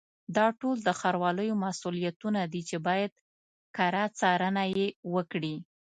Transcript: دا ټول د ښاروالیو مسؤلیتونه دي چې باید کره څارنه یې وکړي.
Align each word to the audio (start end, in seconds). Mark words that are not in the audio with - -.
دا 0.35 0.47
ټول 0.59 0.77
د 0.83 0.89
ښاروالیو 0.99 1.59
مسؤلیتونه 1.65 2.41
دي 2.53 2.61
چې 2.69 2.77
باید 2.87 3.11
کره 3.75 4.03
څارنه 4.19 4.63
یې 4.75 4.87
وکړي. 5.13 5.55